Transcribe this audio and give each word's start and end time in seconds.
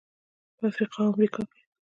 په 0.57 0.63
افریقا 0.69 0.99
او 1.05 1.11
امریکا 1.13 1.41
کې. 1.51 1.61